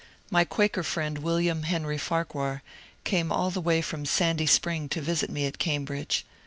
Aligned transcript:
My 0.31 0.45
Quaker 0.45 0.81
friend 0.81 1.19
William 1.19 1.61
Henry 1.61 1.99
Farquhar 1.99 2.63
came 3.03 3.31
all 3.31 3.51
the 3.51 3.61
way 3.61 3.83
from 3.83 4.07
Sandy 4.07 4.47
Spring 4.47 4.89
to 4.89 4.99
visit 4.99 5.29
me 5.29 5.45
at 5.45 5.59
Cambridge. 5.59 6.25